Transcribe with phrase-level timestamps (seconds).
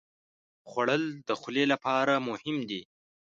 [0.69, 2.81] خوړل د خولې لپاره مهم دي